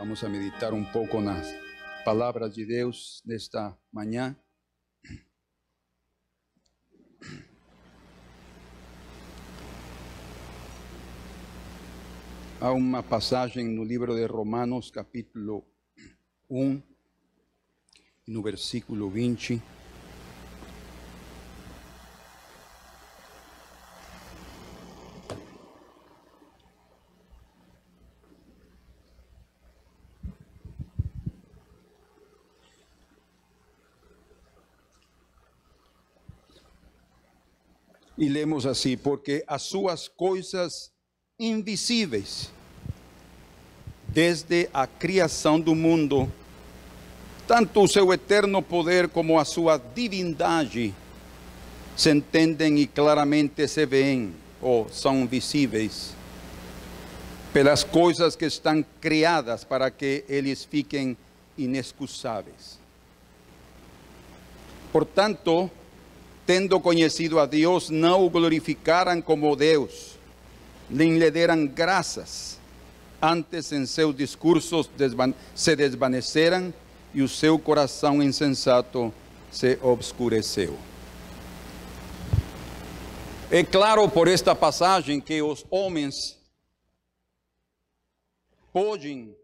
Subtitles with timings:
[0.00, 1.46] Vamos a meditar um pouco nas
[2.06, 4.34] palavras de Deus nesta manhã.
[12.58, 15.66] Há uma passagem no livro de Romanos, capítulo
[16.48, 16.80] 1,
[18.26, 19.62] no versículo 20.
[38.20, 40.92] E lemos assim: porque as suas coisas
[41.38, 42.50] invisíveis,
[44.06, 46.30] desde a criação do mundo,
[47.48, 50.94] tanto o seu eterno poder como a sua divindade,
[51.96, 56.14] se entendem e claramente se veem ou são visíveis
[57.54, 61.16] pelas coisas que estão criadas para que eles fiquem
[61.56, 62.78] inexcusáveis.
[64.92, 65.70] Portanto,
[66.50, 70.18] tendo conhecido a Deus, não o glorificaram como Deus,
[70.90, 72.58] nem lhe deram graças.
[73.22, 74.90] Antes, em seus discursos,
[75.54, 76.74] se desvaneceram
[77.14, 79.14] e o seu coração insensato
[79.48, 80.76] se obscureceu.
[83.48, 86.36] É claro por esta passagem que os homens
[88.72, 89.36] podem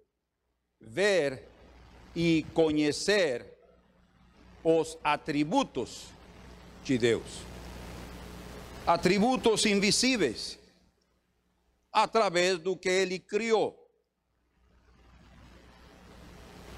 [0.80, 1.44] ver
[2.16, 3.46] e conhecer
[4.64, 6.15] os atributos
[6.86, 7.42] de Deus.
[8.86, 10.58] Atributos invisíveis
[11.92, 13.82] através do que ele criou.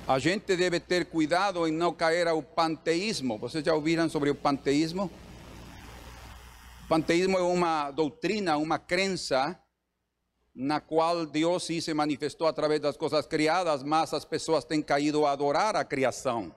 [0.07, 3.37] A gente deve ter cuidado em não cair ao panteísmo.
[3.37, 5.11] Vocês já ouviram sobre o panteísmo?
[6.85, 9.61] O panteísmo é uma doutrina, uma crença
[10.55, 15.27] na qual Deus sim se manifestou através das coisas criadas, mas as pessoas têm caído
[15.27, 16.55] a adorar a criação.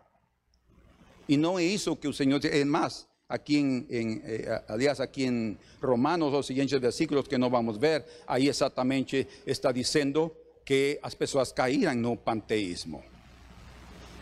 [1.27, 2.51] E não é isso que o Senhor diz.
[2.53, 7.49] É mais, aqui em, em eh, aliás, aqui em Romanos, os seguintes versículos que não
[7.49, 13.03] vamos ver, aí exatamente está dizendo que as pessoas caíram no panteísmo.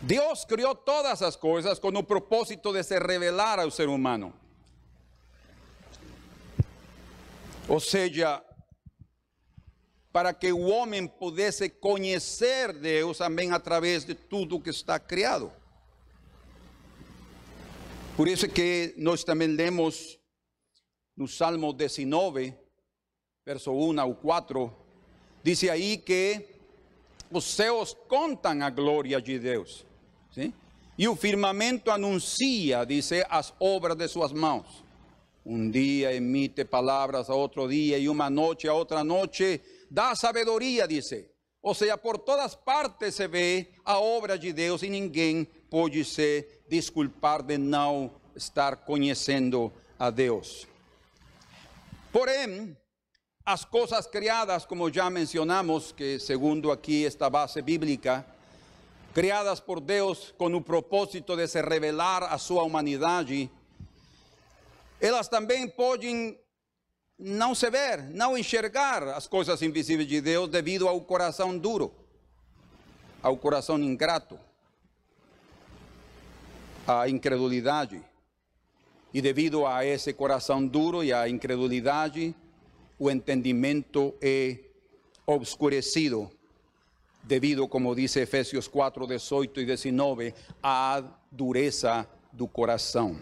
[0.00, 4.32] Deus criou todas as coisas com o propósito de se revelar ao ser humano.
[7.68, 8.42] Ou seja,
[10.12, 15.52] para que o homem pudesse conhecer Deus também através de tudo que está criado.
[18.20, 20.18] Por isso que nós também lemos
[21.16, 22.52] no Salmo 19,
[23.46, 24.70] verso 1 ao 4,
[25.42, 26.44] diz aí que
[27.30, 29.86] os céus contam a glória de Deus.
[30.34, 30.52] ¿sí?
[30.98, 34.84] E firmamento anuncia, diz, as obras de suas mãos.
[35.42, 40.86] Um dia emite palavras a outro dia, e uma noite a outra noite dá sabedoria,
[40.86, 41.08] diz.
[41.62, 46.46] Ou seja, por todas partes se vê a obra de Deus e ninguém pode se
[46.68, 50.66] desculpar de não estar conhecendo a Deus.
[52.12, 52.76] Porém,
[53.44, 58.26] as coisas criadas, como já mencionamos, que segundo aqui esta base bíblica,
[59.14, 63.50] criadas por Deus com o propósito de se revelar a sua humanidade,
[65.00, 66.38] elas também podem
[67.18, 71.94] não se ver, não enxergar as coisas invisíveis de Deus devido ao coração duro,
[73.22, 74.38] ao coração ingrato,
[76.90, 78.02] à incredulidade.
[79.14, 82.34] E devido a esse coração duro e à incredulidade,
[82.98, 84.58] o entendimento é
[85.26, 86.30] obscurecido,
[87.22, 93.16] devido, como diz Efésios 4, 18 e 19, à dureza do coração.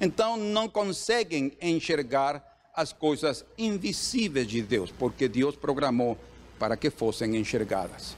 [0.00, 2.44] Então não conseguem enxergar
[2.74, 6.18] as coisas invisíveis de Deus, porque Deus programou
[6.58, 8.16] para que fossem enxergadas.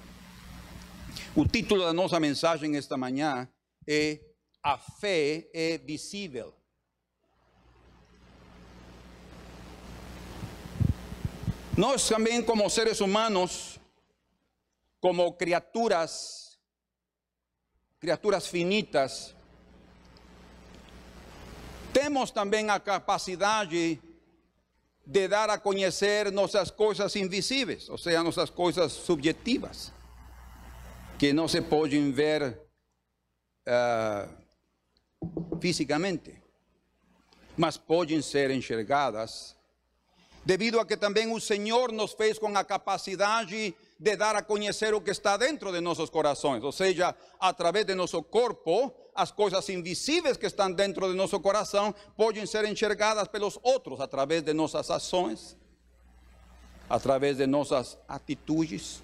[1.35, 3.47] O título da nossa mensagem esta manhã
[3.87, 4.19] é
[4.67, 6.53] A Fé é Visível.
[11.77, 12.11] Nós
[12.45, 13.79] como seres humanos,
[15.01, 16.59] como criaturas,
[18.01, 19.37] criaturas finitas,
[21.93, 24.03] temos também a capacidade
[25.07, 29.93] de dar a conhecer nossas coisas invisíveis, ou seja, nossas coisas subjetivas,
[31.21, 32.61] que não se podem ver
[33.69, 34.46] uh,
[35.59, 36.43] fisicamente,
[37.57, 39.57] mas podem ser enxergadas
[40.47, 44.95] devido a que também o Senhor nos fez com a capacidade de dar a conhecer
[44.95, 49.69] o que está dentro de nossos corações, ou seja, através de nosso corpo, as coisas
[49.69, 54.89] invisíveis que estão dentro de nosso coração podem ser enxergadas pelos outros através de nossas
[54.89, 55.57] ações,
[56.89, 59.03] através de nossas atitudes,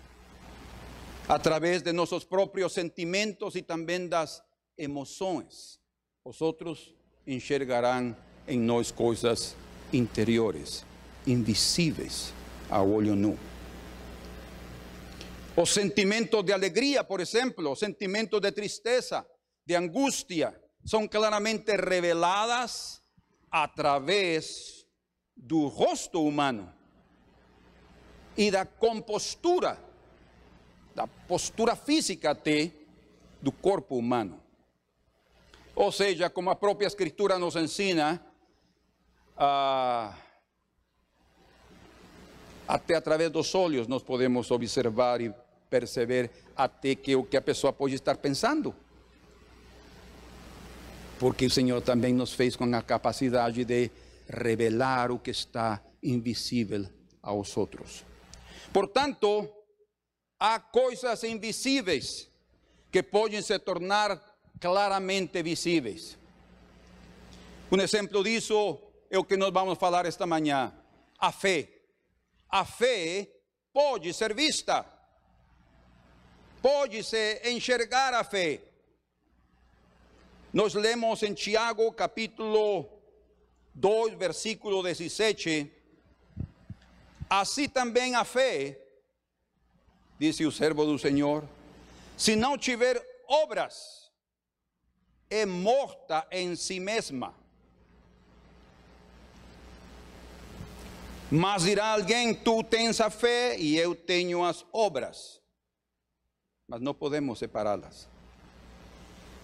[1.29, 4.41] através de nossos próprios sentimentos e também das
[4.79, 5.82] emoções.
[6.25, 6.95] Os outros
[8.47, 8.93] em nós
[9.93, 10.85] interiores,
[11.27, 12.33] invisíveis
[12.71, 13.37] ao olho nu.
[15.57, 19.27] Os sentimentos de alegria, por exemplo, os sentimentos de tristeza,
[19.67, 23.03] de angústia, são claramente reveladas
[23.51, 24.87] através
[25.37, 26.73] do rosto humano
[28.37, 29.77] e da compostura,
[30.95, 32.71] da postura física até
[33.41, 34.42] do corpo humano.
[35.75, 38.25] Ou seja, como a própria Escritura nos ensina,
[39.37, 40.15] ah,
[42.69, 45.33] até através dos olhos nós podemos observar e
[45.71, 48.75] perceber até que o que a pessoa pode estar pensando.
[51.19, 53.91] Porque o Senhor também nos fez com a capacidade de
[54.29, 56.87] revelar o que está invisível
[57.23, 58.05] aos outros.
[58.73, 59.49] Portanto,
[60.39, 62.29] há coisas invisíveis
[62.91, 64.32] que podem se tornar
[64.63, 66.17] claramente visíveis.
[67.69, 68.79] Um exemplo disso
[69.11, 70.73] é o que nós vamos falar esta manhã:
[71.19, 71.69] a fé.
[72.49, 73.29] A fé
[73.73, 74.87] pode ser vista,
[76.63, 78.61] pode se enxergar a fé.
[80.53, 82.87] Nós lemos em Tiago, capítulo
[83.75, 85.73] 2, versículo 17.
[87.29, 88.79] Assim também a fé,
[90.21, 91.49] disse o servo do Senhor,
[92.19, 94.02] se não tiver obras,
[95.33, 97.35] é morta em si mesma.
[101.31, 105.41] Mas dirá alguém: Tu tens a fé e eu tenho as obras.
[106.69, 108.07] Mas não podemos separá-las.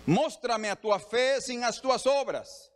[0.06, 2.70] Mostra-me a tua fé sem as tuas obras.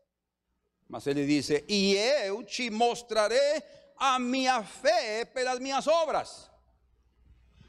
[0.88, 3.62] Mas ele disse: E eu te mostrarei
[3.98, 6.50] a minha fé pelas minhas obras.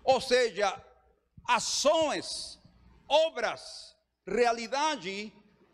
[0.03, 0.81] Ou seja,
[1.45, 2.57] ações,
[3.07, 3.93] obras,
[4.25, 5.31] realidade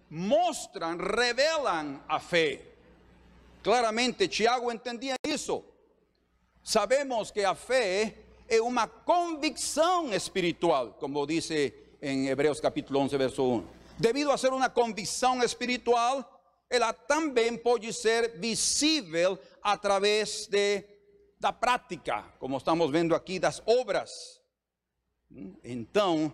[0.09, 2.61] mostram, revelam a fé.
[3.63, 5.63] Claramente, Tiago entendia isso.
[6.63, 8.15] Sabemos que a fé
[8.47, 11.49] é uma convicção espiritual, como diz
[12.01, 13.67] em Hebreus capítulo 11, verso 1.
[13.97, 20.83] Devido a ser uma convicção espiritual, ela também pode ser visível através de,
[21.39, 24.39] da prática, como estamos vendo aqui, das obras.
[25.63, 26.33] Então,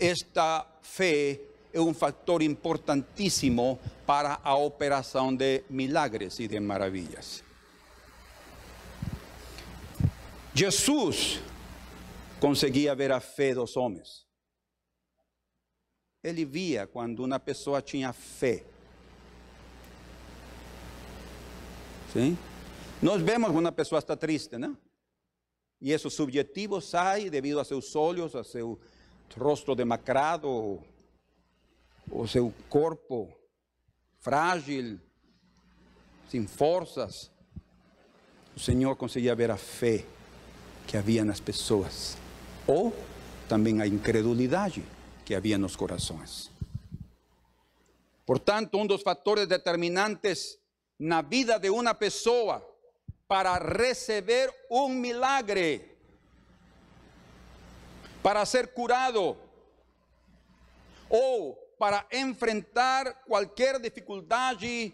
[0.00, 1.38] esta fé
[1.72, 7.44] é um fator importantíssimo para a operação de milagres e de maravilhas.
[10.54, 11.40] Jesus
[12.40, 14.26] conseguia ver a fé dos homens.
[16.24, 18.64] Ele via quando uma pessoa tinha fé.
[22.12, 22.36] Sim?
[23.00, 24.76] Nós vemos quando uma pessoa está triste, né?
[25.80, 28.78] E isso subjetivo sai devido a seus olhos, a seu
[29.38, 30.82] rosto demacrado,
[32.10, 33.32] o seu corpo
[34.18, 34.98] frágil,
[36.28, 37.30] sem forças.
[38.56, 40.04] O Senhor conseguia ver a fé
[40.86, 42.16] que havia nas pessoas,
[42.66, 42.94] ou
[43.48, 44.84] também a incredulidade
[45.24, 46.50] que havia nos corações.
[48.26, 50.58] Portanto, um dos fatores determinantes
[50.98, 52.64] na vida de uma pessoa
[53.26, 55.89] para receber um milagre,
[58.22, 59.36] para ser curado,
[61.08, 64.92] ou para enfrentar qualquer dificuldade,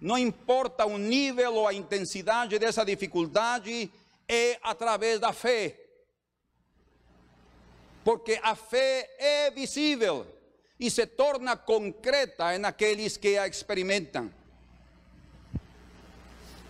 [0.00, 3.90] não importa o nível ou a intensidade dessa dificuldade,
[4.28, 5.78] é através da fé.
[8.04, 10.26] Porque a fé é visível
[10.78, 14.32] e se torna concreta em aqueles que a experimentam.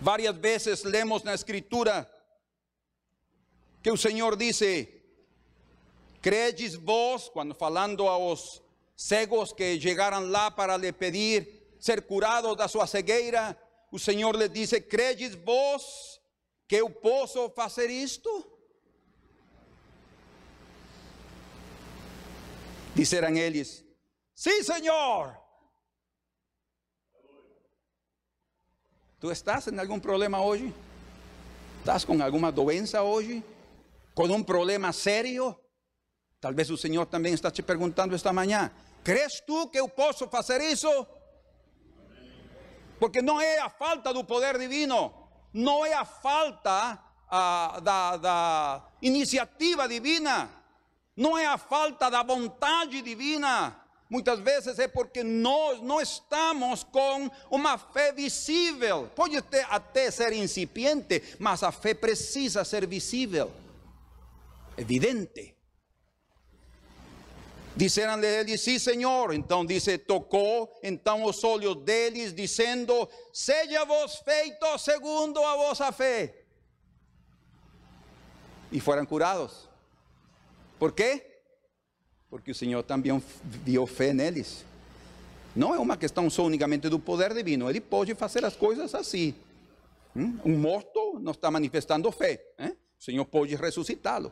[0.01, 2.09] Várias vezes lemos na Escritura
[3.83, 4.98] que o Senhor disse:
[6.21, 8.61] Credes vos, quando falando aos
[8.95, 13.57] cegos que chegaram lá para lhe pedir ser curados da sua cegueira,
[13.91, 16.19] o Senhor lhe disse: Credes vos
[16.67, 18.45] que eu posso fazer isto?
[22.93, 23.85] Disseram eles:
[24.35, 25.37] Sim, Senhor.
[29.19, 30.73] Tu estás em algum problema hoje?
[31.79, 33.43] Estás com alguma doença hoje?
[34.13, 35.57] Com um problema sério?
[36.41, 38.71] Talvez o Senhor também está te perguntando esta manhã:
[39.03, 40.89] ¿Crees tú que eu posso fazer isso?
[42.99, 45.13] Porque não é a falta do poder divino,
[45.53, 46.99] não é a falta
[47.81, 50.49] da, da iniciativa divina,
[51.15, 53.75] não é a falta da vontade divina.
[54.09, 59.09] Muitas vezes é porque nós não estamos com uma fé visível.
[59.15, 59.37] Pode
[59.69, 63.51] até ser incipiente, mas a fé precisa ser visível,
[64.75, 65.58] evidente.
[67.75, 69.33] Disseram-lhe eles, sim, Senhor.
[69.33, 76.35] Então disse, tocou então os olhos deles, dizendo: Seja vos feito segundo a vossa fé.
[78.71, 79.67] E foram curados.
[80.77, 81.25] Por quê?
[82.29, 84.63] Porque o Senhor também viu fé neles.
[85.55, 89.33] Não é uma questão só unicamente do poder divino, ele pode fazer as coisas assim.
[90.15, 94.31] Um morto não está manifestando fé, o Senhor pode ressuscitá-lo,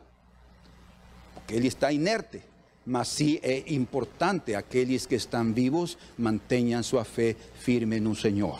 [1.34, 2.42] porque ele está inerte.
[2.88, 8.58] Mas sí es importante aquellos que están vivos mantengan su fe firme en un Señor.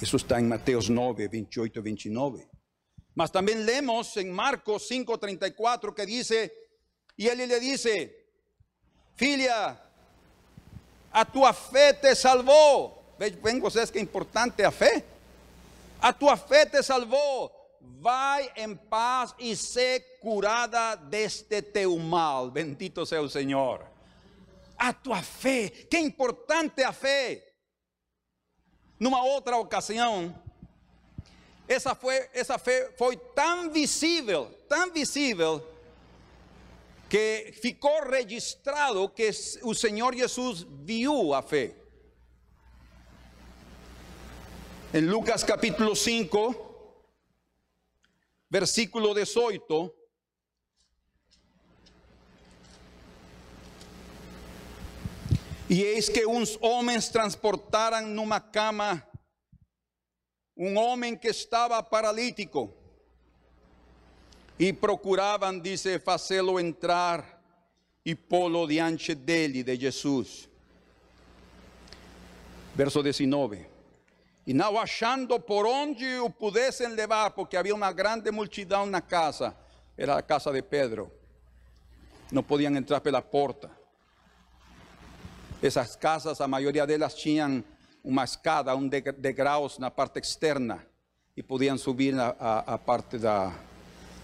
[0.00, 2.48] Eso está en Mateos 9, 28 y 29.
[3.14, 6.54] Mas también leemos en Marcos 5, 34 que dice,
[7.18, 8.28] y él le dice,
[9.14, 9.78] filia,
[11.12, 13.14] a tu fe te salvó.
[13.18, 15.04] Ven, vocês que importante a fe.
[16.00, 22.50] A tu fe te salvó vai em paz e se curada deste teu mal.
[22.50, 23.86] Bendito sea o Senhor.
[24.76, 27.46] A tua fé, que importante a fé.
[28.98, 30.34] Numa outra ocasião,
[31.66, 35.66] essa, foi, essa fé foi tão visível, tão visível,
[37.08, 39.30] que ficou registrado que
[39.62, 41.74] o Senhor Jesus viu a fé.
[44.92, 46.69] Em Lucas capítulo 5,
[48.50, 49.94] versículo 18.
[55.70, 59.06] E eis que uns homens transportaram numa cama
[60.56, 62.74] um homem que estava paralítico
[64.58, 67.40] e procuravam, dice, fazê-lo entrar
[68.04, 70.50] e pô-lo diante dele, de Jesus.
[72.74, 73.69] Verso 19.
[74.46, 79.54] Y no achando por onde o pudessem levar, porque había una grande multidão na casa,
[79.96, 81.10] era la casa de Pedro.
[82.30, 83.70] No podían entrar por la porta.
[85.60, 87.64] Esas casas, la mayoría de ellas tenían
[88.02, 90.86] una escada, un degraus na parte externa
[91.36, 93.52] y podían subir a, a, a parte da,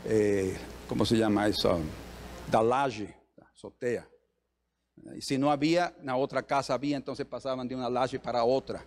[0.04, 0.56] eh,
[0.88, 1.78] ¿cómo se llama eso?
[2.50, 4.08] Da laje, da azotea.
[5.14, 8.82] Y si no había, na otra casa había, entonces pasaban de una laje para otra.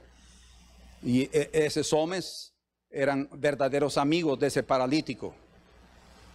[1.03, 2.53] Y e, esos hombres
[2.89, 5.33] eran verdaderos amigos de ese paralítico.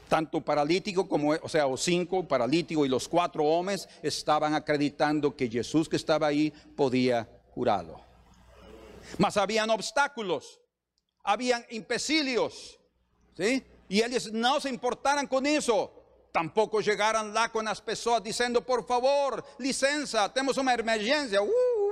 [0.09, 5.49] Tanto paralítico como, o sea, los cinco paralíticos y los cuatro hombres estaban acreditando que
[5.49, 8.01] Jesús que estaba ahí podía curarlo.
[9.19, 10.61] Mas habían obstáculos,
[11.23, 12.79] habían empecilhos,
[13.37, 13.65] ¿sí?
[13.89, 15.93] Y ellos no se importaran con eso.
[16.33, 21.41] Tampoco llegaran lá con las personas diciendo, por favor, licencia, tenemos una emergencia.
[21.41, 21.84] Uh,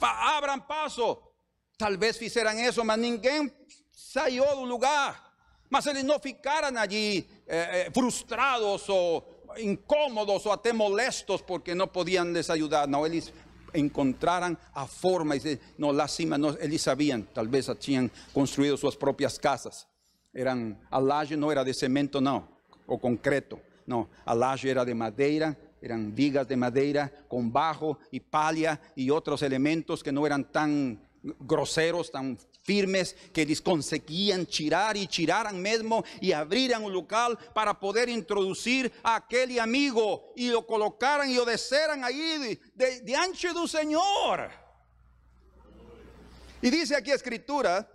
[0.00, 1.34] abran paso.
[1.76, 3.52] Tal vez hicieran eso, mas ninguém
[3.90, 5.32] saiu do lugar.
[5.70, 9.24] Mas eles não ficaram allí eh, eh, frustrados ou
[9.58, 12.86] incômodos ou até molestos porque não podiam les ajudar.
[12.86, 13.32] Não, eles
[13.74, 15.34] encontraram a forma.
[15.76, 19.86] No, lá cima, no, eles sabiam, talvez tinham construído suas próprias casas.
[20.32, 22.48] Eram, a laje não era de cimento, não,
[22.86, 23.58] ou concreto.
[23.86, 29.10] Não, a laje era de madeira eran vigas de madera con bajo y palla y
[29.10, 30.98] otros elementos que no eran tan
[31.40, 38.08] groseros, tan firmes, que conseguían tirar y tiraran mismo y abriran un local para poder
[38.08, 44.50] introducir a aquel amigo y lo colocaran y obedeceran ahí de, de, ancho del Señor.
[46.62, 47.86] Y dice aquí escritura,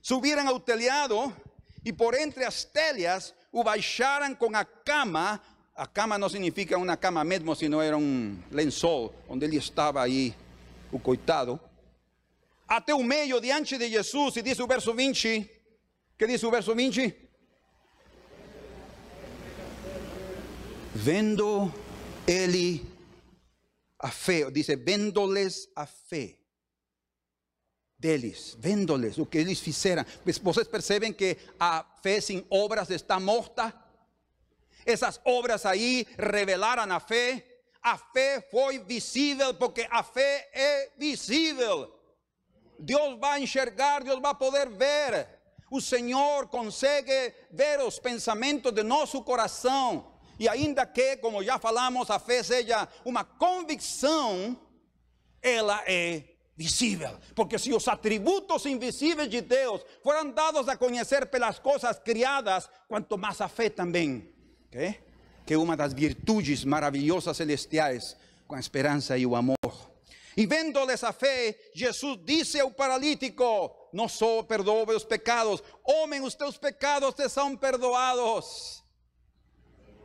[0.00, 1.32] subieran telhado
[1.82, 5.42] y por entre as telhas o baixaran con a cama
[5.80, 10.34] a cama não significa uma cama mesmo, sino era um lençol onde ele estava aí,
[10.92, 11.58] o coitado.
[12.68, 15.50] Até o meio diante de Jesus, e diz o verso 20.
[16.18, 17.16] Que diz o verso 20?
[20.94, 21.72] Vendo
[22.26, 22.86] ele
[23.98, 26.36] a fé, diz: vendo-lhes a fé
[27.98, 30.04] deles, vendo-lhes o que eles fizeram.
[30.42, 33.79] Vocês percebem que a fé sem obras está morta?
[34.84, 37.46] Esas obras ahí revelaran a fe.
[37.82, 41.88] A fe fue visible porque a fe es visible.
[42.78, 45.40] Dios va a enxergar, Dios va a poder ver.
[45.70, 50.18] O Senhor consegue ver os pensamentos de nosso coração.
[50.38, 54.58] E ainda que, como já falamos, a fé seja uma convicção,
[55.40, 56.24] ela é
[56.56, 57.18] visível.
[57.34, 63.16] Porque se os atributos invisíveis de Deus foram dados a conhecer pelas coisas criadas, quanto
[63.16, 64.39] mais a fé também
[64.70, 65.00] ¿Qué?
[65.50, 69.56] que uma das virtudes maravilhosas celestiais com a esperança e o amor.
[70.36, 76.36] E vendo-lhes a fé, Jesus disse ao paralítico: Não só perdoe os pecados, homem, os
[76.36, 78.84] teus pecados te são perdoados.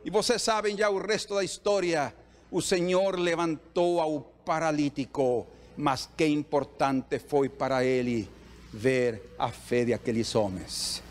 [0.04, 2.12] E vocês sabem já o resto da história.
[2.50, 5.46] O Senhor levantou ao paralítico,
[5.76, 8.28] mas que importante foi para ele
[8.72, 11.05] ver a fé de aqueles homens.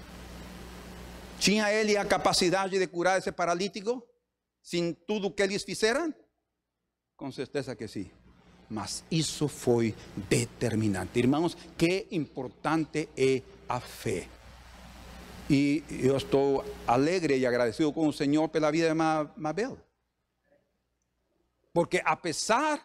[1.39, 4.06] Tinha ele a capacidade de curar esse paralítico
[4.62, 6.13] sem tudo que eles fizeram?
[7.15, 8.10] Com certeza que sim.
[8.70, 11.20] Mas isso foi determinante.
[11.20, 14.27] Irmãos, que importante é a fé.
[15.50, 19.77] E eu estou alegre e agradecido com o Senhor pela vida de Mabel.
[21.72, 22.84] Porque apesar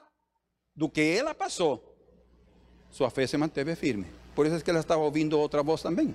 [0.76, 1.96] do que ela passou,
[2.90, 4.06] sua fé se manteve firme.
[4.34, 6.14] Por isso é que ela estava ouvindo outra voz também.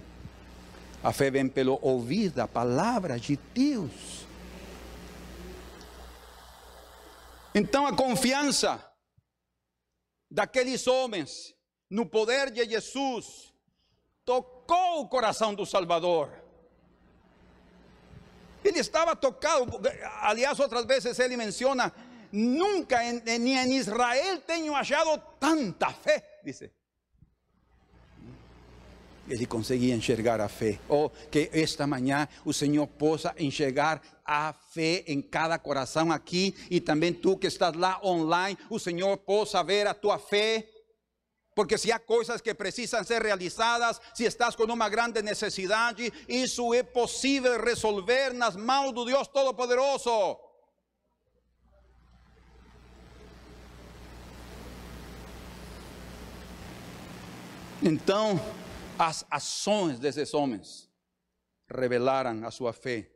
[1.03, 4.25] A fé vem pelo ouvir da palavra de Deus.
[7.53, 8.83] Então a confiança
[10.29, 11.55] daqueles homens
[11.89, 13.53] no poder de Jesus
[14.25, 16.31] tocou o coração do Salvador.
[18.63, 19.79] Ele estava tocado,
[20.21, 21.93] aliás, outras vezes ele menciona:
[22.31, 22.99] nunca
[23.39, 26.73] ni en Israel tenho achado tanta fé, dice.
[29.27, 30.79] Ele conseguia enxergar a fé.
[30.87, 36.79] Oh, que esta manhã o Senhor possa enxergar a fé em cada coração aqui e
[36.79, 40.67] também tu que estás lá online, o Senhor possa ver a tua fé.
[41.55, 46.73] Porque se há coisas que precisam ser realizadas, se estás com uma grande necessidade, isso
[46.73, 50.37] é possível resolver nas mãos do Deus Todo-Poderoso.
[58.97, 60.89] As ações desses homens
[61.69, 63.09] revelaram a sua fé,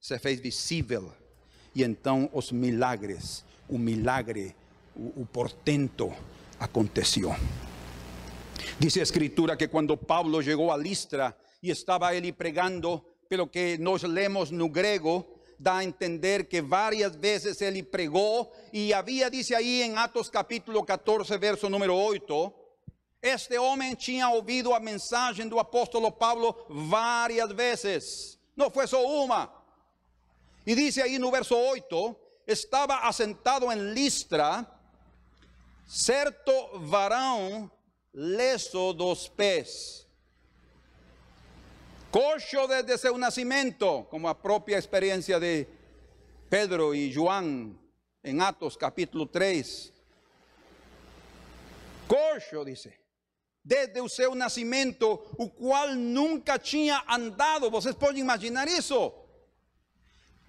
[0.00, 1.12] se fez visível,
[1.74, 4.56] e então os milagres, o milagre,
[4.96, 6.12] o, portento
[6.58, 7.34] aconteceu.
[8.78, 13.78] Diz a Escritura que quando Paulo chegou a Listra e estava ele pregando, pelo que
[13.78, 15.24] nós lemos no grego,
[15.58, 20.82] dá a entender que várias vezes ele pregou, e havia, diz aí em Atos capítulo
[20.82, 22.59] 14, verso número 8,
[23.22, 29.52] este homem tinha ouvido a mensagem do apóstolo Paulo várias vezes, não foi só uma.
[30.66, 34.66] E diz aí no verso 8: estava assentado em Listra,
[35.86, 37.70] certo varão
[38.12, 40.06] leso dos pés,
[42.10, 45.66] coxo desde seu nascimento, como a própria experiência de
[46.48, 47.78] Pedro e João
[48.24, 49.92] em Atos capítulo 3.
[52.08, 52.99] Coxo, dice
[53.64, 57.70] desde o seu nascimento, o qual nunca tinha andado.
[57.70, 59.12] Vocês podem imaginar isso?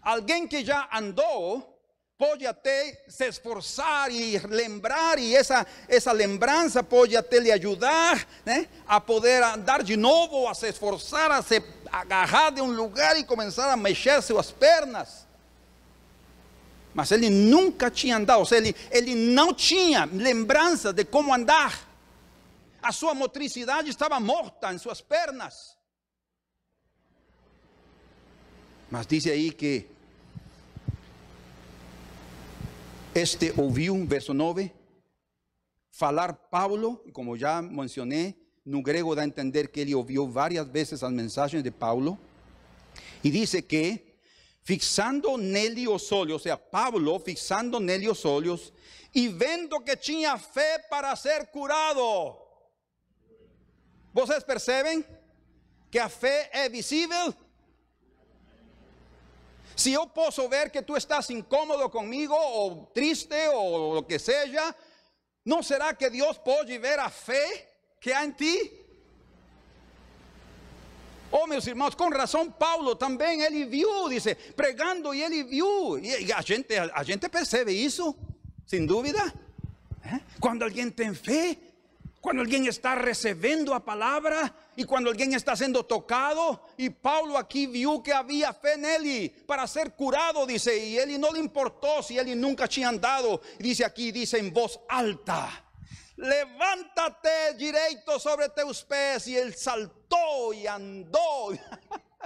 [0.02, 1.68] Alguém que já andou
[2.18, 8.68] pode até se esforçar e lembrar, e essa, essa lembrança pode até lhe ajudar né,
[8.88, 13.24] a poder andar de novo, a se esforçar, a se agarrar de um lugar e
[13.24, 15.26] começar a mexer suas pernas.
[16.94, 21.91] Mas ele nunca tinha andado, ou seja, ele, ele não tinha lembrança de como andar
[22.82, 25.78] a sua motricidade estava morta em suas pernas.
[28.90, 29.88] Mas diz aí que
[33.14, 34.72] este ouviu, verso 9,
[35.92, 40.68] falar Paulo, e como já mencionei, no grego dá a entender que ele ouviu várias
[40.68, 42.18] vezes as mensagens de Paulo,
[43.24, 44.18] e diz que,
[44.62, 48.74] fixando nele os olhos, ou seja, Paulo fixando nele os olhos,
[49.14, 52.38] e vendo que tinha fé para ser curado,
[54.14, 55.06] vocês percebem
[55.90, 57.34] que a fé é visível?
[59.76, 64.76] Se eu posso ver que tu estás incômodo comigo, ou triste, o que seja,
[65.46, 67.68] não será que Deus pode ver a fé
[68.00, 68.72] que há em ti?
[71.32, 75.98] Oh, meus irmãos, com razão, Paulo também, ele viu, disse, pregando e ele viu.
[75.98, 78.14] E a gente, a gente percebe isso,
[78.68, 79.34] sem dúvida.
[80.04, 80.20] ¿Eh?
[80.42, 81.58] Quando alguém tem fé,
[82.22, 86.68] cuando alguien está recibiendo a palabra y cuando alguien está siendo tocado.
[86.78, 90.78] Y Pablo aquí vio que había fe en él para ser curado, dice.
[90.78, 93.42] Y él no le importó si él nunca había andado.
[93.58, 95.66] Dice aquí, dice en voz alta.
[96.16, 99.28] Levántate directo sobre tus pies.
[99.28, 101.50] Y él saltó y andó.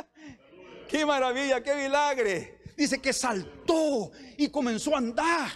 [0.89, 2.59] qué maravilla, qué milagre.
[2.75, 5.49] Dice que saltó y comenzó a andar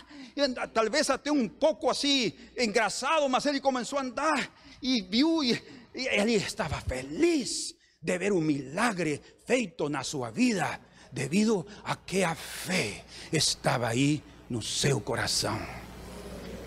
[0.73, 4.49] tal vez até un poco así engrasado, mas él comenzó a andar
[4.81, 5.51] y vio y,
[5.93, 10.79] él estaba feliz de ver un milagre feito en su vida
[11.11, 15.59] debido a que a fe estaba ahí no seu corazón.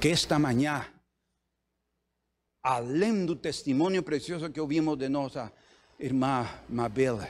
[0.01, 0.93] Que esta mañana,
[2.63, 5.53] além do testimonio precioso que ouvimos de nossa
[5.99, 7.21] irmã Mabel,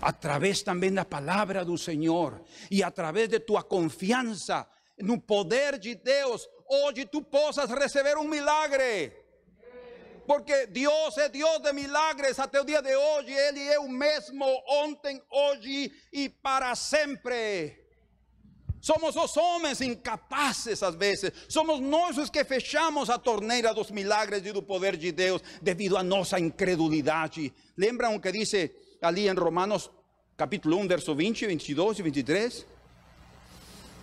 [0.00, 6.48] através também da palavra do Senhor e através de tua confiança no poder de Deus,
[6.68, 9.12] hoje tu possas receber um milagre.
[10.26, 14.46] Porque Deus é Deus de milagres até o dia de hoje, Ele é o mesmo
[14.66, 17.84] ontem, hoje e para sempre.
[18.80, 21.32] Somos os homens incapazes às vezes.
[21.48, 25.96] Somos nós os que fechamos a torneira dos milagres e do poder de Deus devido
[25.96, 27.50] à nossa incredulidade.
[27.76, 28.52] Lembram o que diz
[29.00, 29.90] ali em Romanos
[30.36, 32.73] capítulo 1, verso 20, 22 e 23?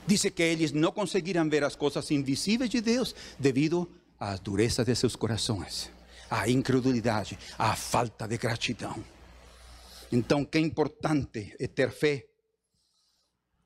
[0.05, 4.95] Diz que eles não conseguirão ver as coisas invisíveis de Deus devido à dureza de
[4.95, 5.91] seus corações,
[6.29, 9.03] à incredulidade, à falta de gratidão.
[10.11, 12.25] Então, que importante é ter fé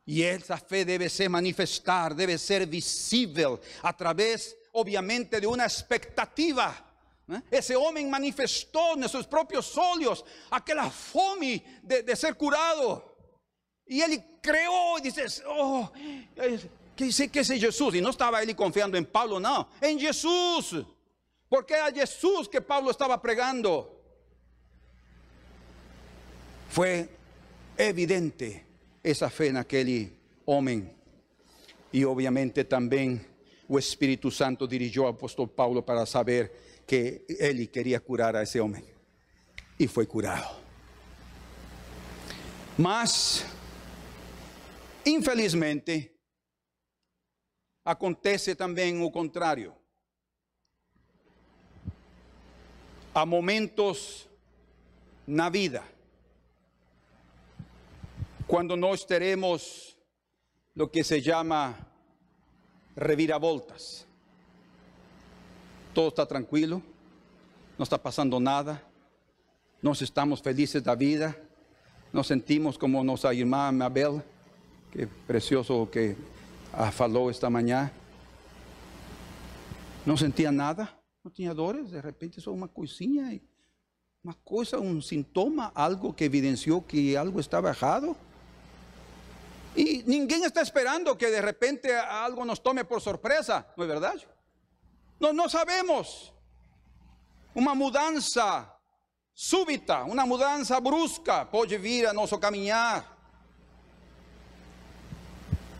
[0.08, 6.76] e essa fé deve se manifestar, deve ser visível através, obviamente, de uma expectativa.
[7.28, 7.42] Né?
[7.52, 13.15] Esse homem manifestou nos seus próprios olhos aquela fome de ser curado.
[13.88, 15.88] E ele creou e disse: Oh,
[16.96, 17.96] que esse, que esse Jesus.
[17.96, 20.86] E não estava ele confiando em Paulo, não, em Jesus.
[21.50, 23.88] Porque era Jesus que Paulo estava pregando.
[26.70, 27.08] Foi
[27.78, 28.64] evidente
[29.04, 30.12] essa fé naquele
[30.46, 30.90] homem.
[31.94, 33.22] E obviamente também
[33.68, 36.52] o Espírito Santo dirigiu ao apóstolo Paulo para saber
[36.86, 38.84] que ele queria curar a esse homem.
[39.80, 40.56] E foi curado.
[45.06, 46.16] Infelizmente,
[47.84, 49.76] acontece também o contrário.
[53.14, 54.28] Há momentos
[55.26, 55.84] na vida
[58.48, 59.98] cuando nós teremos
[60.76, 61.78] lo que se llama
[62.96, 64.06] reviravoltas.
[65.94, 66.84] Todo está tranquilo,
[67.78, 68.84] no está pasando nada,
[69.82, 71.36] nos estamos felices da vida,
[72.12, 74.22] nos sentimos como nossa irmã Mabel,
[74.96, 76.16] que precioso que
[76.94, 77.92] falou esta manhã.
[80.06, 80.88] Não sentia nada,
[81.22, 83.42] não tinha dores, de repente só uma coisinha,
[84.24, 88.16] uma coisa, um sintoma, algo que evidenciou que algo estava errado.
[89.76, 94.16] Y ninguém está esperando que de repente algo nos tome por sorpresa, ¿no es verdad?
[95.20, 96.32] No, no sabemos.
[97.54, 98.72] Uma mudança
[99.34, 103.15] súbita, uma mudança brusca pode vir a nosso caminhar.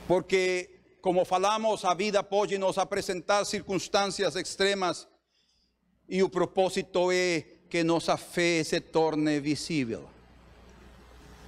[0.08, 5.08] Porque, como falamos, a vida pode nos apresentar circunstâncias extremas
[6.08, 10.08] e o propósito é que nossa fé se torne visível.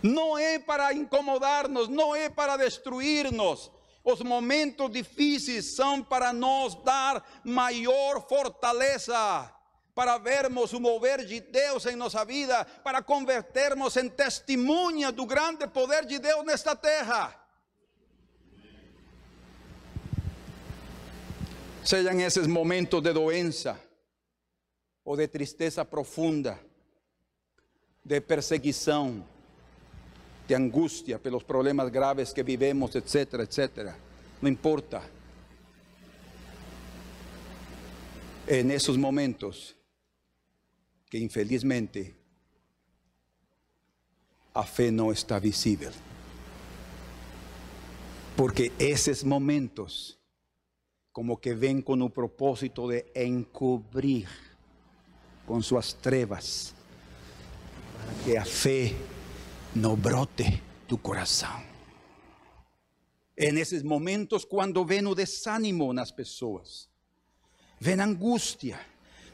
[0.01, 3.71] No es para incomodarnos, no es para destruirnos.
[4.03, 9.53] Los momentos difíciles son para nos dar mayor fortaleza,
[9.93, 15.67] para vermos o mover de Deus em nossa vida, para convertermos em testemunha do grande
[15.67, 17.46] poder de Deus nesta terra.
[21.87, 23.79] Sejam esses momentos de doença
[25.05, 26.59] ou de tristeza profunda,
[28.03, 29.25] de perseguição,
[30.45, 33.97] de angustia pelos problemas graves que vivemos, etcétera, etcétera.
[34.41, 35.01] No importa.
[38.47, 39.73] En esos momentos
[41.09, 42.13] que infelizmente
[44.53, 45.93] a fe no está visible.
[48.35, 50.17] Porque esos momentos
[51.17, 54.27] como que ven con un propósito de encubrir
[55.47, 56.75] con sus trevas
[57.97, 58.93] para que a fe
[59.73, 61.59] no brote tu coração.
[63.35, 66.87] É nesses momentos quando vem o desânimo nas pessoas,
[67.79, 68.79] vem angústia,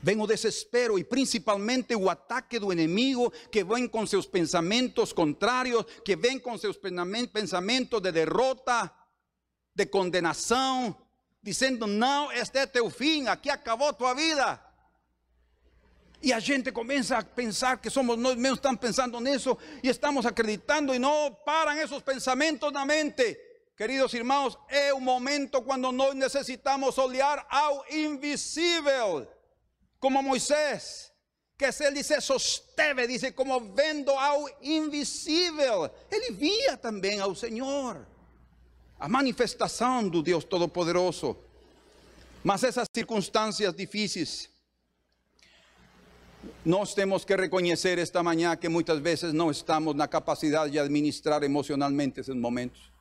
[0.01, 5.83] vem o desespero e principalmente o ataque do inimigo que vem com seus pensamentos contrários,
[6.05, 8.89] que vem com seus pensamentos de derrota,
[9.75, 11.02] de condenação,
[11.43, 14.59] dizendo: não, este é teu fim, aqui acabou tua vida.
[16.21, 19.89] Y a gente comienza a pensar que somos nosotros mismos, están pensando en eso y
[19.89, 23.37] estamos acreditando y no paran esos pensamientos en la mente.
[23.75, 29.27] Queridos hermanos, es un momento cuando nos necesitamos olhar ao invisível,
[29.99, 31.11] como Moisés,
[31.57, 35.91] que se ele se sosteve, dice, como vendo ao invisível.
[36.09, 38.07] Ele via também ao Senhor,
[39.03, 41.35] a manifestação do Deus Todo-Poderoso.
[42.41, 44.49] Mas essas circunstâncias difíceis,
[46.65, 51.41] Nós temos que reconhecer esta manhã que muitas vezes não estamos na capacidade de administrar
[51.41, 52.91] emocionalmente esses momentos.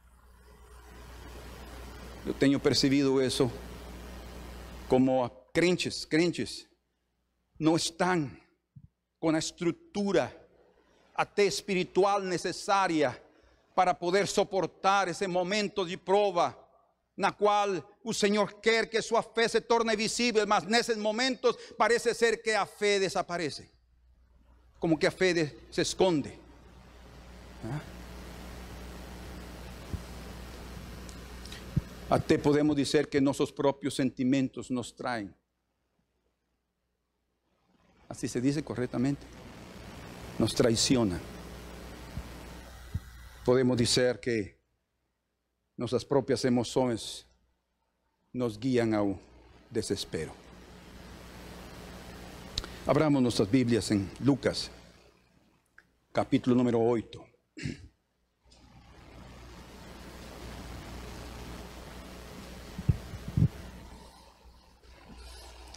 [2.25, 3.51] Eu tenho percebido isso
[4.89, 6.69] como crentes, crentes
[7.59, 8.31] não estão
[9.19, 10.33] com a estrutura
[11.15, 13.21] até espiritual necessária
[13.75, 16.57] para poder suportar esse momento de prova,
[17.17, 17.69] na qual
[18.03, 22.53] o Senhor quer que sua fé se torne visível, mas nesses momentos parece ser que
[22.53, 23.71] a fé desaparece,
[24.79, 26.39] como que a fé se esconde.
[32.11, 35.33] Até podemos dizer que nossos próprios sentimentos nos traem.
[38.07, 39.27] Assim se diz corretamente.
[40.39, 41.19] Nos traiciona.
[43.45, 44.55] Podemos dizer que
[45.77, 47.27] nossas próprias emoções
[48.33, 49.19] nos guiam ao
[49.69, 50.33] desespero.
[52.87, 54.71] Abramos nossas Bíblias em Lucas,
[56.13, 57.25] capítulo número 8.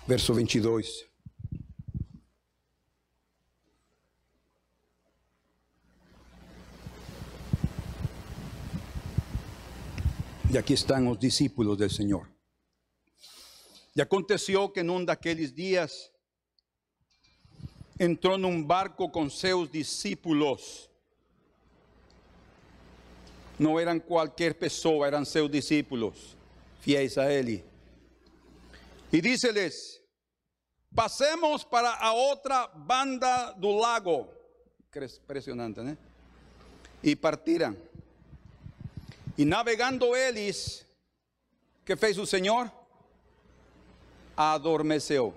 [0.07, 1.14] Verso 22.
[10.55, 12.25] E aqui estão os discípulos do Senhor.
[13.93, 16.09] E aconteceu que num daqueles dias
[17.99, 20.89] entrou num barco com seus discípulos.
[23.59, 26.37] Não eram qualquer pessoa, eram seus discípulos,
[26.79, 27.61] fiéis a Ele.
[29.11, 30.01] E disse-lhes:
[30.95, 34.29] Passemos para a outra banda do lago.
[34.95, 35.97] Impressionante, né?
[37.03, 37.75] E partiram.
[39.37, 40.85] E navegando eles,
[41.83, 42.71] que fez o Senhor?
[44.35, 45.33] Adormeceu.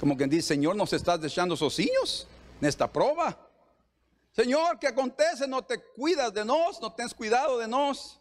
[0.00, 2.26] Como quem diz, Senhor, nos estás deixando sozinhos
[2.60, 3.38] nesta prova?
[4.32, 5.46] Senhor, que acontece?
[5.46, 8.18] Não te cuidas de nós, não tens cuidado de nós.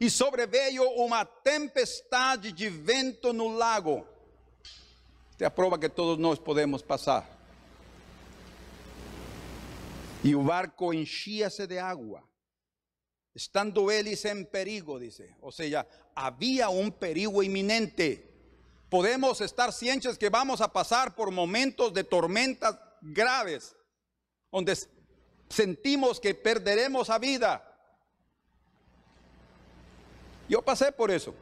[0.00, 4.06] E sobreveio uma tempestade de vento no lago.
[5.40, 7.28] Esta é que todos nós podemos passar.
[10.22, 12.28] E o barco enchia-se de água
[13.38, 15.36] estando eles en perigo, dice.
[15.40, 18.28] O sea, había un perigo inminente.
[18.90, 23.76] Podemos estar cientes que vamos a pasar por momentos de tormentas graves,
[24.50, 24.76] donde
[25.48, 27.64] sentimos que perderemos a vida.
[30.48, 31.32] Yo pasé por eso.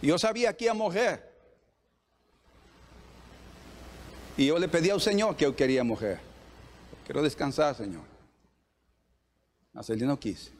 [0.00, 1.20] Yo sabía que iba a morir.
[4.38, 6.18] Y yo le pedí al Señor que yo quería morir.
[7.04, 8.17] Quiero descansar, Señor.
[9.82, 10.50] Mas.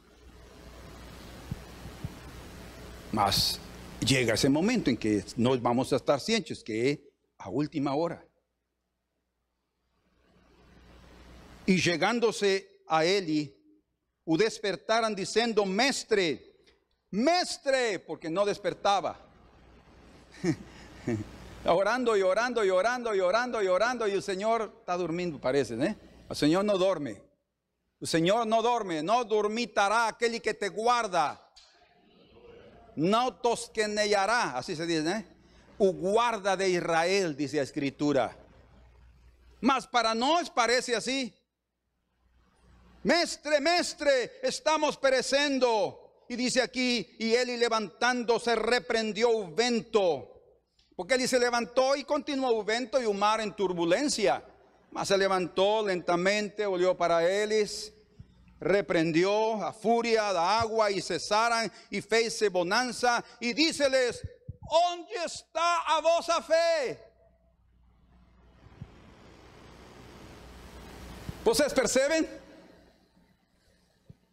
[3.12, 3.58] Mas
[4.06, 7.00] chega esse momento em que nós vamos estar cientes que
[7.38, 8.24] a última hora.
[11.66, 13.54] E chegando-se a ele,
[14.24, 16.54] o despertaram dizendo: Mestre,
[17.10, 19.18] mestre, porque não despertava.
[21.66, 25.74] orando e orando e orando e orando e orando, e o Senhor está dormindo, parece,
[25.74, 25.96] né?
[26.28, 27.27] O Senhor não dorme.
[28.00, 31.44] El Señor no duerme, no dormitará aquel que te guarda.
[32.94, 35.26] No tosqueneará, así se dice, ¿eh?
[35.78, 38.36] O guarda de Israel, dice la escritura.
[39.60, 41.34] Mas para nos parece así.
[43.04, 46.24] Mestre, mestre, estamos pereciendo.
[46.28, 50.34] Y dice aquí, y él levantándose reprendió el vento.
[50.94, 54.44] Porque él se levantó y continuó el vento y el mar en turbulencia.
[54.90, 57.92] Mas se levantó lentamente, volvió para ellos,
[58.60, 64.26] reprendió a furia da agua y cesaran y fez bonanza y díceles,
[64.70, 67.08] ¿dónde está a vosa fe?
[71.44, 72.28] ¿Vocês perceben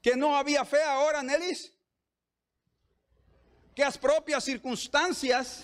[0.02, 1.72] que no había fe ahora en ellos?
[3.74, 5.64] Que las propias circunstancias,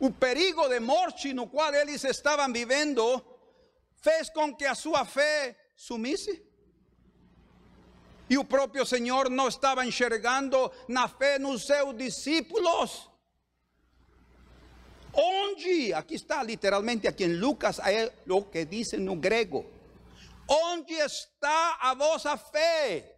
[0.00, 3.29] el perigo de morte no cual ellos estaban viviendo,
[4.00, 6.42] fez com que a sua fé sumisse?
[8.28, 13.10] E o próprio Senhor não estava enxergando na fé nos seus discípulos.
[15.12, 19.66] Onde, aqui está literalmente, aqui em Lucas, é o que diz no grego.
[20.48, 23.16] Onde está a vossa fé?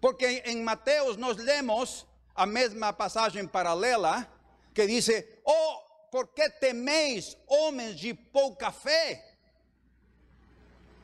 [0.00, 4.30] Porque em Mateus nós lemos a mesma passagem paralela
[4.74, 5.08] que diz:
[5.44, 5.78] Oh,
[6.10, 9.29] por que temeis, homens de pouca fé?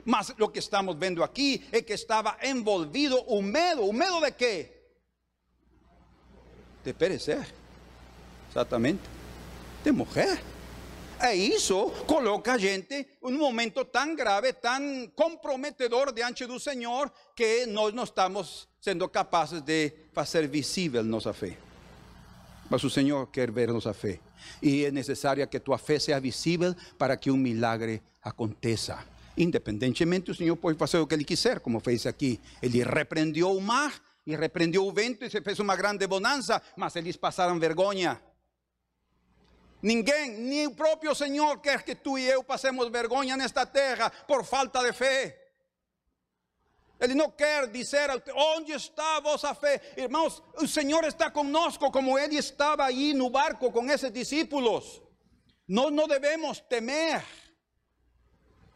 [0.06, 3.82] Mas lo que estamos viendo aquí es que estaba envolvido un medo.
[3.82, 4.96] ¿Un medo de qué?
[6.84, 7.44] De perecer.
[8.48, 9.02] Exactamente.
[9.84, 10.38] De mujer.
[11.20, 17.66] E isso coloca a gente um momento tão grave, tão comprometedor diante do Senhor, que
[17.66, 21.56] nós não estamos sendo capazes de fazer visível nossa fé.
[22.70, 24.20] Mas o Senhor quer ver nossa fé.
[24.62, 29.15] E é necessária que tua fé seja visível para que um milagre aconteça.
[29.36, 32.40] Independentemente, o Senhor pode fazer o que Ele quiser, como fez aqui.
[32.62, 33.92] Ele repreendeu o mar
[34.26, 38.20] e repreendeu o vento e se fez uma grande bonança, mas eles passaram vergonha.
[39.82, 44.44] Ninguém, nem o próprio Senhor quer que tu e eu passemos vergonha nesta terra por
[44.44, 45.42] falta de fé.
[46.98, 49.80] Ele não quer dizer onde está a vossa fé.
[49.96, 55.02] Irmãos, o Senhor está conosco como ele estava aí no barco com esses discípulos.
[55.68, 57.22] Nós não devemos temer.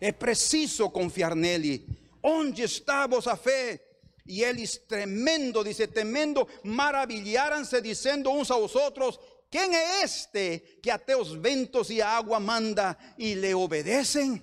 [0.00, 1.86] É preciso confiar nele.
[2.22, 3.80] Onde está a vossa fé?
[4.26, 9.18] E eles tremendo, dice, temendo, maravilharam-se, dizendo uns aos outros:
[9.50, 14.42] Quem é este que até os ventos e a água manda e lhe obedecem?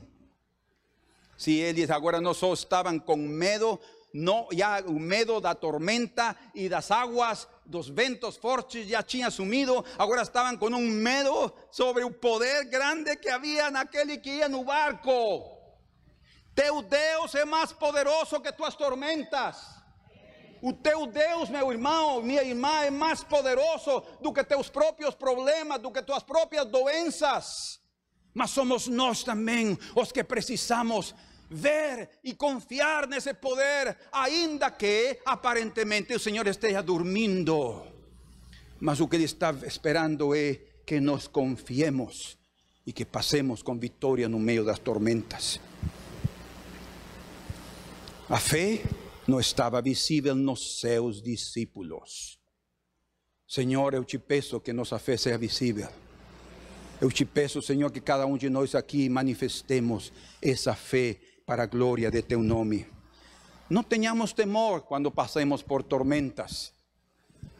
[1.37, 3.79] Si eles agora não só estavam com medo,
[4.19, 9.85] não, já o medo da tormenta e das águas, dos ventos fortes já tinha sumido,
[9.95, 14.63] agora estavam com um medo sobre o poder grande que havia naquele que ia no
[14.63, 15.55] barco.
[16.55, 19.57] Teu Deus é mais poderoso que tuas tormentas.
[20.63, 25.79] O teu Deus, meu irmão, minha irmã, é mais poderoso do que teus próprios problemas,
[25.79, 27.79] do que tuas próprias doenças.
[28.33, 31.13] Mas somos nós também os que precisamos
[31.49, 37.83] ver e confiar nesse poder, ainda que aparentemente o Senhor esteja dormindo.
[38.79, 42.37] Mas o que Ele está esperando é que nos confiemos
[42.85, 45.59] e que passemos com vitória no meio das tormentas.
[48.29, 48.83] A fé
[49.27, 52.37] não estava visível nos seus discípulos.
[53.47, 55.89] Senhor, eu te peço que nossa fé seja visível.
[56.99, 61.65] Eu te peço, Senhor, que cada um de nós aqui manifestemos essa fé para a
[61.65, 62.85] glória de teu nome.
[63.69, 66.73] Não tenhamos temor quando passemos por tormentas.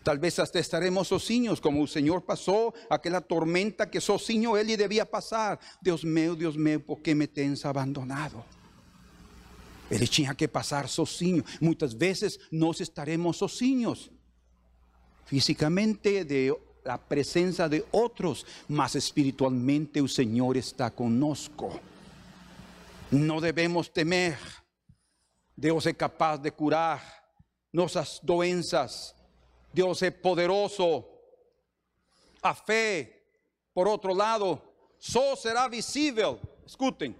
[0.04, 5.58] Talvez até estaremos sozinhos, como o Senhor passou aquela tormenta que sozinho ele devia passar.
[5.82, 8.43] Deus meu, Deus meu, por que me tens abandonado?
[9.89, 11.43] Ele tinha que passar sozinho.
[11.62, 14.12] Muitas vezes nós estaremos sozinhos,
[15.26, 21.80] fisicamente de la presença de outros, mas espiritualmente o Senhor está conosco.
[23.12, 24.39] Não devemos temer.
[25.56, 27.24] Deus é capaz de curar
[27.72, 29.15] nossas doenças.
[29.74, 31.06] Deus é poderoso.
[32.41, 33.24] A fé,
[33.74, 34.62] por outro lado,
[35.00, 36.39] só será visível.
[36.65, 37.15] Escutem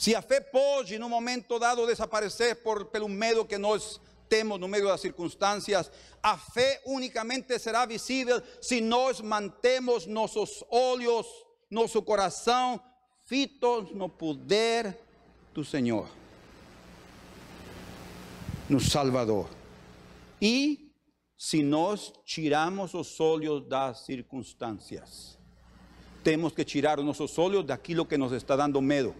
[0.00, 4.66] se a fé pode, num momento dado, desaparecer por, pelo medo que nós temos no
[4.66, 5.92] meio das circunstâncias,
[6.22, 11.26] a fé unicamente será visível se nós mantemos nossos olhos,
[11.70, 12.80] nosso coração
[13.30, 14.98] fitos no poder
[15.54, 16.08] do Senhor,
[18.68, 19.48] no Salvador.
[20.42, 20.90] E
[21.38, 25.38] se nós tiramos os olhos das circunstâncias,
[26.24, 29.14] temos que tirar os nossos olhos daquilo que nos está dando medo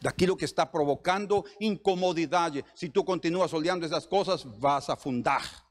[0.00, 2.64] daquilo que está provocando incomodidade.
[2.72, 5.64] Se tu continuas olhando essas coisas, vas afundar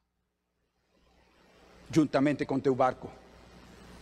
[1.89, 3.09] juntamente com teu barco.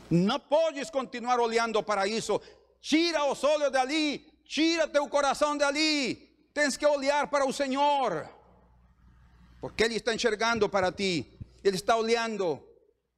[0.10, 2.42] Não podes continuar olhando para isso.
[2.88, 6.17] Tira os olhos dali, tira teu coração dali.
[6.54, 8.30] Tens que olhar para o Senhor,
[9.60, 11.26] porque Ele está enxergando para ti.
[11.63, 12.63] Ele está olhando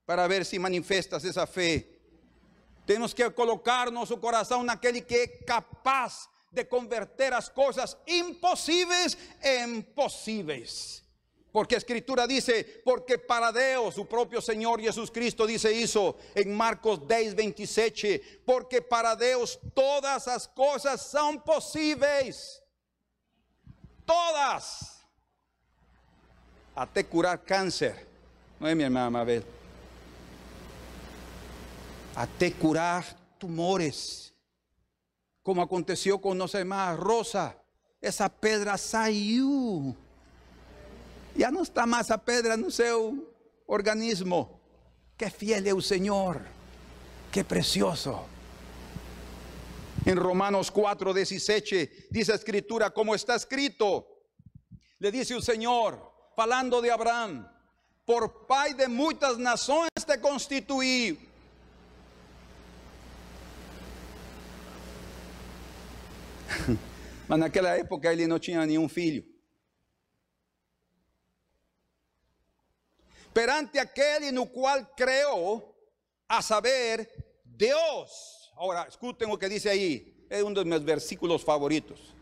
[0.06, 1.86] para ver se manifestas essa fé.
[2.86, 9.82] Temos que colocar nosso coração naquele que é capaz de converter as coisas impossíveis em
[9.82, 11.03] possíveis.
[11.58, 17.00] Porque Escritura dice, porque para Deus, o próprio Senhor Jesus Cristo dice isso em Marcos
[17.00, 22.62] 10, 27, porque para Deus todas as coisas são possíveis.
[24.06, 25.02] Todas.
[26.76, 28.08] Até curar câncer.
[28.60, 29.41] Não é, minha irmã Mabel?
[32.15, 33.04] Até curar
[33.39, 34.32] tumores
[35.41, 37.56] como aconteceu com nossa irmã Rosa.
[38.00, 39.98] Essa pedra saiu.
[41.38, 43.32] Já não está mais a pedra no seu
[43.67, 44.60] organismo.
[45.17, 46.41] Que fiel é o Senhor.
[47.32, 48.26] Que precioso.
[50.06, 54.06] Em Romanos 4, 17, diz a Escritura, como está escrito,
[55.00, 56.00] le dice o Senhor,
[56.35, 57.48] falando de Abraão,
[58.06, 61.27] por pai de muitas nações te constituí
[67.27, 69.37] Mas naquela época ele não tinha nenhum filho.
[73.38, 75.77] Perante aquele no qual creou,
[76.27, 77.08] a saber,
[77.46, 78.10] Deus.
[78.58, 80.25] Agora, escutem o que diz aí.
[80.27, 82.15] É um dos meus versículos favoritos.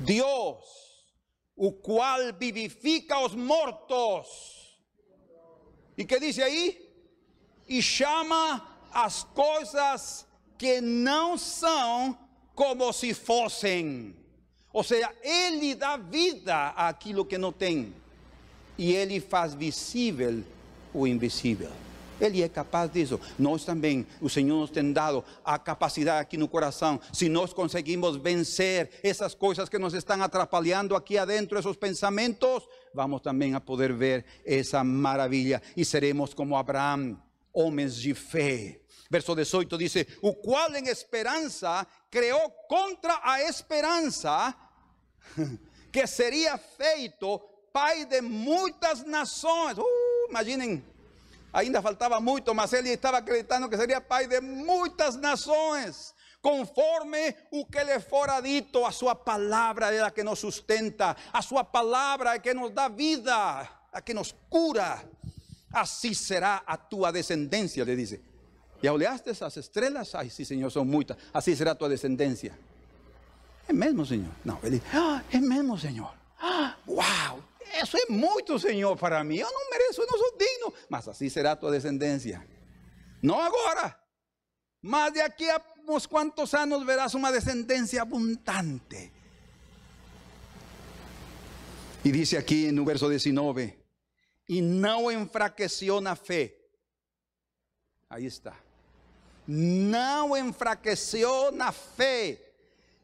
[0.00, 0.64] Deus,
[1.54, 4.28] o qual vivifica os mortos.
[5.98, 6.90] E que diz aí?
[7.68, 10.26] E chama as coisas
[10.56, 12.18] que não são
[12.54, 14.16] como se fossem.
[14.72, 17.94] Ou seja, Ele dá vida àquilo que não tem.
[18.78, 20.42] E Ele faz visível
[20.94, 21.70] o invisível.
[22.20, 23.20] Ele é capaz disso.
[23.38, 27.00] Nós também, o Senhor nos tem dado a capacidade aqui no coração.
[27.12, 33.20] Se nós conseguimos vencer essas coisas que nos estão atrapalhando aqui adentro, esses pensamentos, vamos
[33.20, 37.20] também a poder ver essa maravilha e seremos como Abraão,
[37.52, 38.80] homens de fé.
[39.10, 44.54] Verso 18 dice, o cual en esperanza creó contra a esperanza
[45.90, 47.40] que sería feito
[47.78, 49.78] pai de muitas nações.
[49.78, 49.84] Uh,
[50.28, 50.84] imaginem,
[51.52, 56.12] ainda faltava muito, mas ele estava acreditando que seria pai de muitas nações.
[56.42, 61.40] Conforme o que lhe fora dito, a sua palavra é a que nos sustenta, a
[61.40, 65.00] sua palavra é que nos dá vida, a que nos cura.
[65.72, 68.20] Así será a tua descendência, le dice.
[68.82, 70.16] ¿Ya oleaste esas estrellas?
[70.16, 71.16] Ay, sí, Señor, son muchas.
[71.32, 72.58] Así será tu descendencia.
[73.68, 74.32] Es mesmo, Señor.
[74.44, 76.10] No, ele, ah, é mesmo, Señor.
[76.40, 77.42] Ah, wow,
[77.74, 79.38] eso es mucho, Señor, para mí.
[79.38, 80.74] Yo no mereço, eu não sou digno.
[80.88, 82.46] Mas assim será tua descendência.
[83.22, 83.98] Não agora.
[84.80, 89.12] Mas de aqui a uns quantos anos verás uma descendência abundante.
[92.04, 93.76] E dice aqui no verso 19:
[94.48, 96.54] E não enfraqueceu na fé.
[98.10, 98.56] Aí está
[99.48, 102.38] não enfraqueceu na fé,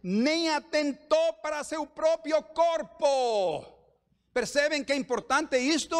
[0.03, 3.65] nem atentou para seu próprio corpo.
[4.35, 5.97] Percebem que é importante isto?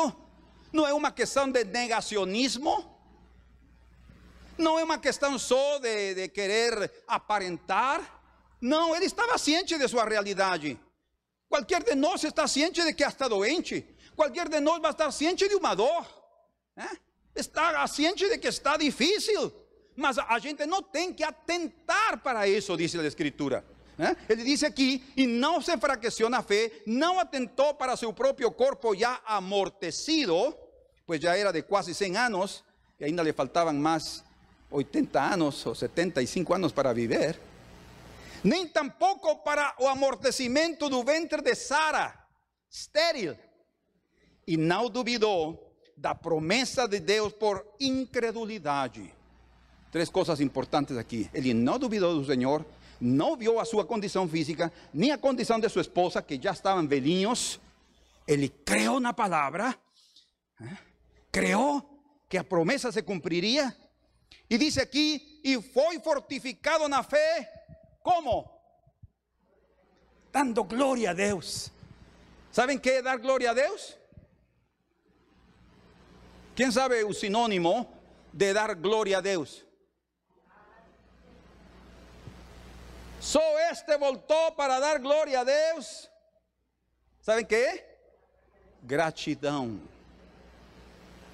[0.73, 2.93] Não é uma questão de negacionismo,
[4.59, 8.23] não é uma questão só de, de querer aparentar.
[8.61, 10.79] Não, ele estava ciente de sua realidade.
[11.49, 13.87] Qualquer de nós está ciente de que está doente.
[14.17, 16.05] Qualquer de nós vai estar ciente de uma dor.
[16.75, 16.91] Né?
[17.35, 19.53] Está ciente de que está difícil.
[19.97, 23.65] Mas a gente não tem que atentar para isso, diz a Escritura.
[23.99, 24.17] ¿Eh?
[24.29, 28.95] Ele diz aqui: e não se enfraqueceu na fé, não atentou para seu próprio corpo
[28.95, 30.57] já amortecido,
[31.07, 32.65] pois já era de quase 100 anos,
[32.99, 34.25] e ainda lhe faltavam mais
[34.71, 37.39] 80 anos ou 75 anos para viver,
[38.43, 42.15] nem tampouco para o amortecimento do ventre de Sara,
[42.71, 43.37] estéril,
[44.47, 49.13] e não duvidou da promessa de Deus por incredulidade.
[49.91, 51.31] Tres cosas importantes aquí.
[51.33, 52.33] Él no dudó de su
[53.05, 56.89] No vio a su condición física, ni a condición de su esposa, que ya estaban
[56.89, 57.61] veliños.
[58.27, 59.79] Él creó una palabra,
[60.59, 60.79] ¿eh?
[61.31, 61.87] creó
[62.31, 63.77] que a promesa se cumpliría.
[64.49, 67.47] Y dice aquí, y fue fortificado en la fe,
[68.03, 68.51] ¿cómo?
[70.33, 71.71] Dando gloria a Dios.
[72.51, 73.99] ¿Saben qué es dar gloria a Dios?
[76.57, 77.87] ¿Quién sabe un sinónimo
[78.33, 79.64] de dar gloria a Dios?
[83.25, 86.11] Só este voltou para dar glória a Deus.
[87.23, 87.83] Sabem que?
[88.83, 89.81] Gratidão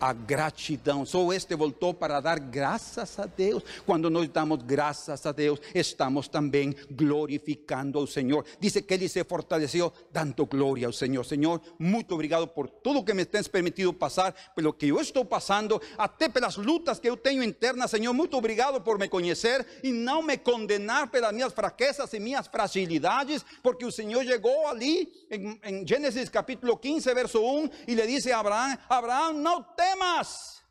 [0.00, 1.04] a gratidão.
[1.04, 3.62] Só este voltou para dar graças a Deus.
[3.84, 8.44] Quando nós damos graças a Deus, estamos também glorificando ao Senhor.
[8.58, 11.24] Dice que ele se fortaleceu dando glória ao Senhor.
[11.24, 15.80] Senhor, muito obrigado por tudo que me tens permitido passar, pelo que eu estou passando,
[15.98, 18.12] até pelas lutas que eu tenho internas, Senhor.
[18.14, 23.44] Muito obrigado por me conhecer e não me condenar pelas minhas fraquezas e minhas fragilidades,
[23.62, 28.32] porque o Senhor chegou ali em, em Gênesis capítulo 15, verso 1, e lhe disse
[28.32, 30.62] a Abraão: Abraão, não tem temas.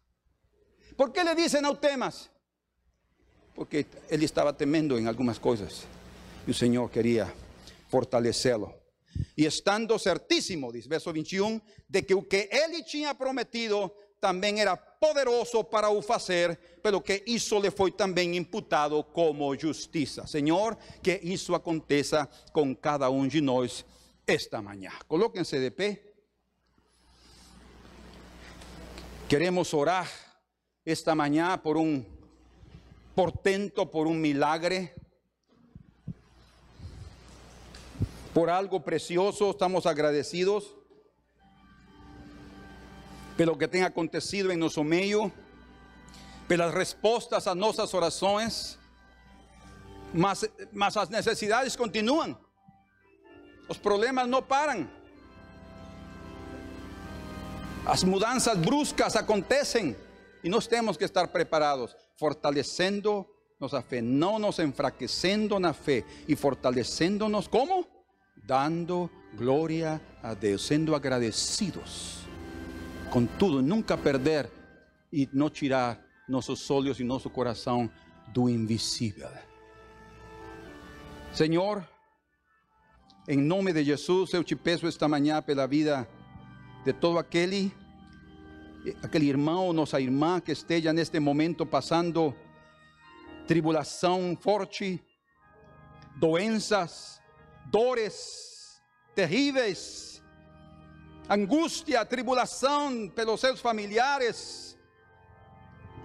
[0.95, 2.29] ¿Por qué le dice no temas?
[3.55, 5.83] Porque él estaba temendo en algunas cosas
[6.45, 7.31] y el Señor quería
[7.89, 8.75] fortalecerlo.
[9.35, 14.75] Y estando certísimo, dice verso 21, de que lo que él tinha prometido también era
[14.75, 20.27] poderoso para o fazer, pero que isso le foi também imputado como justiça.
[20.27, 23.85] Senhor, que isso aconteça com cada um de nós
[24.27, 24.91] esta manhã.
[25.07, 26.08] Colóquense de pé.
[29.29, 30.07] Queremos orar
[30.83, 32.03] esta mañana por un
[33.13, 34.95] portento, por un milagre,
[38.33, 39.51] por algo precioso.
[39.51, 40.75] Estamos agradecidos
[43.37, 45.31] pelo que tenha acontecido em nosso meio,
[46.47, 48.79] pelas respostas a nossas orações,
[50.11, 52.35] mas, mas as necessidades continuam,
[53.67, 54.89] os problemas não param.
[57.85, 59.95] As mudanças bruscas acontecem
[60.43, 63.25] e nós temos que estar preparados, fortalecendo
[63.59, 67.85] nossa fé, não nos enfraquecendo na fé e fortalecendo-nos como?
[68.37, 72.19] Dando glória a Deus, sendo agradecidos
[73.09, 74.49] com tudo, nunca perder
[75.11, 77.89] e não tirar nossos olhos e nosso coração
[78.27, 79.29] do invisível.
[81.33, 81.87] Senhor,
[83.27, 84.57] em nome de Jesus, eu te
[84.87, 86.07] esta manhã pela vida
[86.83, 87.71] de todo aquele,
[89.03, 92.35] aquele irmão ou nossa irmã que esteja neste momento passando
[93.47, 95.03] tribulação forte,
[96.15, 97.21] doenças,
[97.65, 98.81] dores
[99.15, 100.23] terríveis,
[101.29, 104.77] angústia, tribulação pelos seus familiares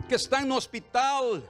[0.09, 1.43] que estão no hospital,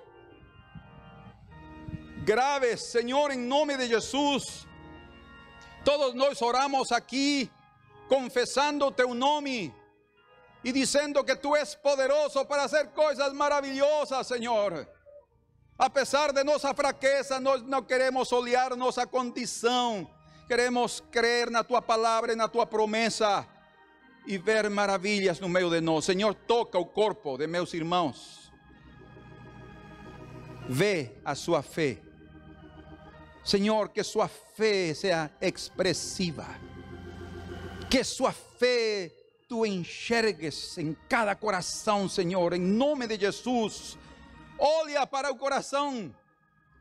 [2.24, 4.66] graves, Senhor, em nome de Jesus.
[5.84, 7.50] Todos nós oramos aqui,
[8.08, 9.74] confessando teu nome
[10.62, 14.88] e dizendo que tu és poderoso para fazer coisas maravilhosas, Senhor.
[15.78, 20.08] Apesar de nossa fraqueza, não queremos olhar nossa condição,
[20.46, 23.46] queremos crer na tua palavra e na tua promessa
[24.26, 26.04] e ver maravilhas no meio de nós.
[26.04, 28.50] Senhor, toca o corpo de meus irmãos.
[30.68, 31.98] Vê a sua fé.
[33.44, 36.46] Senhor, que sua fé seja expressiva.
[37.94, 39.08] Que sua fé
[39.48, 43.96] tu enxergues em cada coração, Senhor, em nome de Jesus.
[44.58, 46.12] Olha para o coração,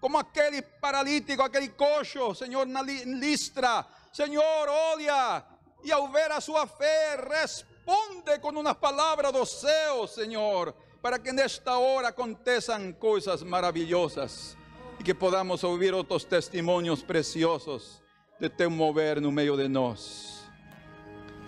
[0.01, 3.85] como aquele paralítico, aquele coxo, Senhor, na listra.
[4.11, 5.45] Senhor, olha,
[5.83, 11.31] e ao ver a sua fé, responde com uma palavra do céu, Senhor, para que
[11.31, 14.57] nesta hora aconteçam coisas maravilhosas
[14.99, 18.01] e que podamos ouvir outros testemunhos preciosos
[18.39, 20.42] de teu mover no meio de nós.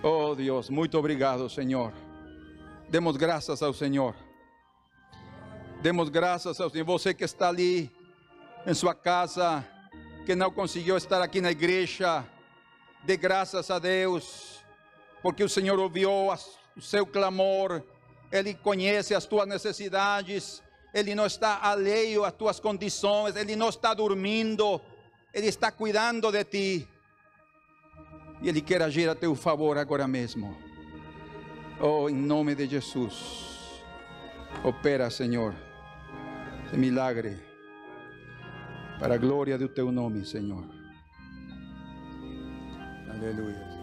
[0.08, 1.92] Oh Deus, muito obrigado, Senhor.
[2.88, 4.14] Demos graças ao Senhor.
[5.82, 6.84] Demos graças ao Senhor.
[6.84, 7.90] Você que está ali
[8.64, 9.66] em sua casa,
[10.24, 12.24] que não conseguiu estar aqui na igreja,
[13.02, 14.60] dê graças a Deus,
[15.24, 16.28] porque o Senhor ouviu
[16.76, 17.82] o seu clamor,
[18.30, 20.62] Ele conhece as tuas necessidades,
[20.94, 24.80] Ele não está alheio às tuas condições, Ele não está dormindo,
[25.34, 26.88] Ele está cuidando de ti.
[28.42, 30.56] E Ele quer agir a teu favor agora mesmo.
[31.80, 33.82] Oh, em nome de Jesus.
[34.64, 35.54] Opera, Senhor,
[36.66, 37.38] esse milagre.
[38.98, 40.64] Para a glória do teu nome, Senhor.
[43.10, 43.75] Aleluia.